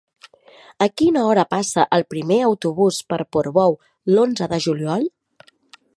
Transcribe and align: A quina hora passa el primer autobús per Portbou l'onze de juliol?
A 0.85 0.87
quina 1.01 1.25
hora 1.31 1.43
passa 1.51 1.85
el 1.99 2.05
primer 2.15 2.39
autobús 2.47 2.99
per 3.13 3.19
Portbou 3.37 3.77
l'onze 4.17 4.49
de 4.55 4.61
juliol? 4.69 5.07